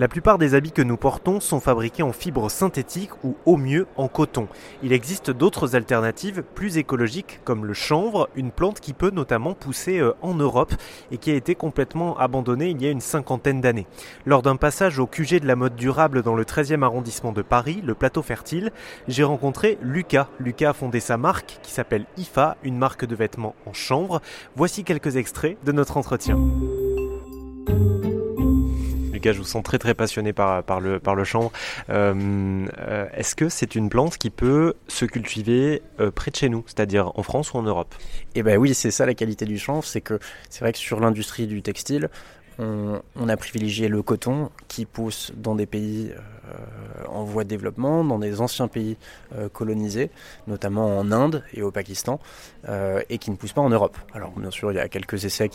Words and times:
La 0.00 0.08
plupart 0.08 0.38
des 0.38 0.54
habits 0.54 0.72
que 0.72 0.80
nous 0.80 0.96
portons 0.96 1.40
sont 1.40 1.60
fabriqués 1.60 2.02
en 2.02 2.14
fibres 2.14 2.50
synthétiques 2.50 3.10
ou 3.22 3.36
au 3.44 3.58
mieux 3.58 3.86
en 3.98 4.08
coton. 4.08 4.48
Il 4.82 4.94
existe 4.94 5.30
d'autres 5.30 5.76
alternatives 5.76 6.42
plus 6.54 6.78
écologiques 6.78 7.40
comme 7.44 7.66
le 7.66 7.74
chanvre, 7.74 8.30
une 8.34 8.50
plante 8.50 8.80
qui 8.80 8.94
peut 8.94 9.10
notamment 9.10 9.52
pousser 9.52 9.98
euh, 9.98 10.14
en 10.22 10.32
Europe 10.32 10.72
et 11.10 11.18
qui 11.18 11.30
a 11.30 11.34
été 11.34 11.54
complètement 11.54 12.16
abandonnée 12.16 12.70
il 12.70 12.80
y 12.80 12.86
a 12.86 12.90
une 12.90 13.02
cinquantaine 13.02 13.60
d'années. 13.60 13.86
Lors 14.24 14.40
d'un 14.40 14.56
passage 14.56 14.98
au 14.98 15.06
QG 15.06 15.38
de 15.38 15.46
la 15.46 15.54
mode 15.54 15.76
durable 15.76 16.22
dans 16.22 16.34
le 16.34 16.44
13e 16.44 16.82
arrondissement 16.82 17.32
de 17.32 17.42
Paris, 17.42 17.82
le 17.84 17.92
plateau 17.92 18.22
fertile, 18.22 18.72
j'ai 19.06 19.24
rencontré 19.24 19.76
Lucas. 19.82 20.28
Lucas 20.38 20.70
a 20.70 20.72
fondé 20.72 21.00
sa 21.00 21.18
marque 21.18 21.58
qui 21.60 21.72
s'appelle 21.72 22.06
IFA, 22.16 22.56
une 22.62 22.78
marque 22.78 23.04
de 23.04 23.14
vêtements 23.14 23.54
en 23.66 23.74
chanvre. 23.74 24.22
Voici 24.56 24.82
quelques 24.82 25.16
extraits 25.16 25.58
de 25.62 25.72
notre 25.72 25.98
entretien 25.98 26.38
je 29.24 29.38
vous 29.38 29.44
sens 29.44 29.62
très 29.62 29.78
très 29.78 29.94
passionné 29.94 30.32
par, 30.32 30.80
le, 30.80 30.98
par 30.98 31.24
chanvre. 31.24 31.52
Euh, 31.90 32.66
euh, 32.78 33.06
est-ce 33.14 33.34
que 33.34 33.48
c'est 33.48 33.74
une 33.74 33.88
plante 33.88 34.18
qui 34.18 34.30
peut 34.30 34.74
se 34.88 35.04
cultiver 35.04 35.82
euh, 36.00 36.10
près 36.10 36.30
de 36.30 36.36
chez 36.36 36.48
nous, 36.48 36.64
c'est-à-dire 36.66 37.12
en 37.14 37.22
France 37.22 37.52
ou 37.52 37.58
en 37.58 37.62
Europe? 37.62 37.94
Eh 38.34 38.42
bien 38.42 38.56
oui, 38.56 38.74
c'est 38.74 38.90
ça 38.90 39.06
la 39.06 39.14
qualité 39.14 39.44
du 39.44 39.58
chanvre, 39.58 39.84
c'est 39.84 40.00
que 40.00 40.18
c'est 40.48 40.60
vrai 40.60 40.72
que 40.72 40.78
sur 40.78 41.00
l'industrie 41.00 41.46
du 41.46 41.62
textile, 41.62 42.08
on, 42.58 43.28
a 43.28 43.36
privilégié 43.36 43.88
le 43.88 44.02
coton 44.02 44.50
qui 44.68 44.84
pousse 44.84 45.32
dans 45.36 45.54
des 45.54 45.66
pays 45.66 46.12
euh, 46.50 47.04
en 47.08 47.24
voie 47.24 47.44
de 47.44 47.48
développement, 47.48 48.04
dans 48.04 48.18
des 48.18 48.40
anciens 48.40 48.68
pays 48.68 48.96
euh, 49.36 49.48
colonisés, 49.48 50.10
notamment 50.46 50.98
en 50.98 51.10
Inde 51.12 51.42
et 51.54 51.62
au 51.62 51.70
Pakistan, 51.70 52.20
euh, 52.68 53.02
et 53.08 53.18
qui 53.18 53.30
ne 53.30 53.36
pousse 53.36 53.52
pas 53.52 53.60
en 53.60 53.70
Europe. 53.70 53.96
Alors 54.14 54.30
bien 54.30 54.50
sûr, 54.50 54.72
il 54.72 54.76
y 54.76 54.80
a 54.80 54.88
quelques 54.88 55.24
essais 55.24 55.50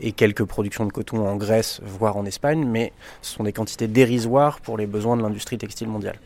et 0.00 0.12
quelques 0.12 0.44
productions 0.44 0.86
de 0.86 0.92
coton 0.92 1.26
en 1.26 1.36
Grèce, 1.36 1.80
voire 1.84 2.16
en 2.16 2.24
Espagne, 2.24 2.66
mais 2.66 2.92
ce 3.22 3.34
sont 3.34 3.44
des 3.44 3.52
quantités 3.52 3.88
dérisoires 3.88 4.60
pour 4.60 4.78
les 4.78 4.86
besoins 4.86 5.16
de 5.16 5.22
l'industrie 5.22 5.58
textile 5.58 5.88
mondiale. 5.88 6.18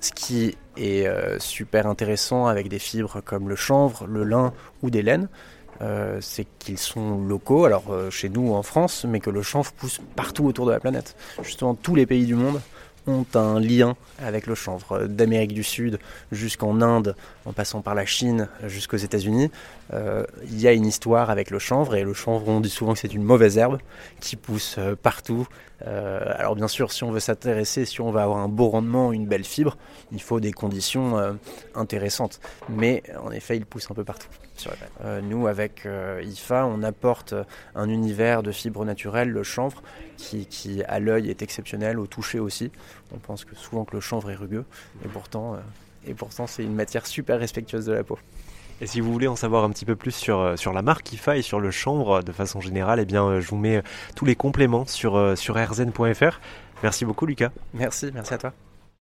Ce 0.00 0.12
qui 0.12 0.56
est 0.76 1.08
super 1.38 1.86
intéressant 1.86 2.46
avec 2.46 2.68
des 2.68 2.80
fibres 2.80 3.20
comme 3.24 3.48
le 3.48 3.54
chanvre, 3.54 4.06
le 4.06 4.24
lin 4.24 4.52
ou 4.82 4.90
des 4.90 5.02
laines, 5.02 5.28
euh, 5.82 6.18
c'est 6.20 6.46
qu'ils 6.58 6.78
sont 6.78 7.18
locaux, 7.18 7.64
alors 7.64 7.84
euh, 7.90 8.10
chez 8.10 8.28
nous 8.28 8.52
en 8.52 8.62
France, 8.62 9.04
mais 9.08 9.20
que 9.20 9.30
le 9.30 9.42
chanvre 9.42 9.72
pousse 9.72 10.00
partout 10.16 10.44
autour 10.44 10.66
de 10.66 10.70
la 10.70 10.80
planète. 10.80 11.16
Justement, 11.42 11.74
tous 11.74 11.94
les 11.94 12.06
pays 12.06 12.24
du 12.24 12.34
monde 12.34 12.60
ont 13.06 13.26
un 13.34 13.60
lien 13.60 13.96
avec 14.18 14.46
le 14.46 14.54
chanvre, 14.54 15.06
d'Amérique 15.06 15.54
du 15.54 15.62
Sud 15.62 15.98
jusqu'en 16.30 16.80
Inde, 16.80 17.16
en 17.44 17.52
passant 17.52 17.82
par 17.82 17.94
la 17.94 18.06
Chine 18.06 18.48
jusqu'aux 18.66 18.96
États-Unis. 18.96 19.50
Euh, 19.92 20.24
il 20.44 20.60
y 20.60 20.68
a 20.68 20.72
une 20.72 20.86
histoire 20.86 21.30
avec 21.30 21.50
le 21.50 21.58
chanvre, 21.58 21.94
et 21.94 22.04
le 22.04 22.14
chanvre, 22.14 22.48
on 22.48 22.60
dit 22.60 22.70
souvent 22.70 22.92
que 22.92 22.98
c'est 22.98 23.14
une 23.14 23.24
mauvaise 23.24 23.58
herbe 23.58 23.78
qui 24.20 24.36
pousse 24.36 24.78
partout. 25.02 25.46
alors 25.84 26.54
bien 26.54 26.68
sûr, 26.68 26.92
si 26.92 27.02
on 27.02 27.10
veut 27.10 27.20
s'intéresser, 27.20 27.84
si 27.84 28.00
on 28.00 28.12
veut 28.12 28.20
avoir 28.20 28.38
un 28.38 28.48
beau 28.48 28.68
rendement, 28.68 29.12
une 29.12 29.26
belle 29.26 29.44
fibre, 29.44 29.76
il 30.12 30.22
faut 30.22 30.38
des 30.38 30.52
conditions 30.52 31.36
intéressantes. 31.74 32.40
Mais 32.68 33.02
en 33.22 33.32
effet, 33.32 33.56
il 33.56 33.66
pousse 33.66 33.90
un 33.90 33.94
peu 33.94 34.04
partout. 34.04 34.28
Euh, 35.04 35.20
nous, 35.20 35.46
avec 35.46 35.86
euh, 35.86 36.22
IFA, 36.24 36.66
on 36.66 36.82
apporte 36.82 37.34
un 37.74 37.88
univers 37.88 38.42
de 38.42 38.52
fibres 38.52 38.84
naturelles, 38.84 39.30
le 39.30 39.42
chanvre, 39.42 39.82
qui, 40.16 40.82
à 40.86 41.00
l'œil 41.00 41.30
est 41.30 41.42
exceptionnel, 41.42 41.98
au 41.98 42.06
toucher 42.06 42.38
aussi. 42.38 42.70
On 43.14 43.18
pense 43.18 43.44
que 43.44 43.54
souvent 43.54 43.84
que 43.84 43.94
le 43.94 44.00
chanvre 44.00 44.30
est 44.30 44.34
rugueux, 44.34 44.64
et 45.04 45.08
pourtant, 45.08 45.54
euh, 45.54 45.58
et 46.06 46.14
pourtant 46.14 46.46
c'est 46.46 46.64
une 46.64 46.74
matière 46.74 47.06
super 47.06 47.38
respectueuse 47.38 47.86
de 47.86 47.92
la 47.92 48.04
peau. 48.04 48.18
Et 48.80 48.86
si 48.86 49.00
vous 49.00 49.12
voulez 49.12 49.28
en 49.28 49.36
savoir 49.36 49.62
un 49.64 49.70
petit 49.70 49.84
peu 49.84 49.94
plus 49.94 50.12
sur, 50.12 50.58
sur 50.58 50.72
la 50.72 50.82
marque 50.82 51.12
IFA 51.12 51.36
et 51.36 51.42
sur 51.42 51.60
le 51.60 51.70
chanvre 51.70 52.22
de 52.22 52.32
façon 52.32 52.60
générale, 52.60 52.98
eh 52.98 53.04
bien, 53.04 53.38
je 53.38 53.46
vous 53.46 53.56
mets 53.56 53.80
tous 54.16 54.24
les 54.24 54.34
compléments 54.34 54.86
sur, 54.86 55.38
sur 55.38 55.54
rzn.fr. 55.54 56.40
Merci 56.82 57.04
beaucoup 57.04 57.26
Lucas. 57.26 57.50
Merci, 57.74 58.10
merci 58.12 58.34
à 58.34 58.38
toi. 58.38 58.52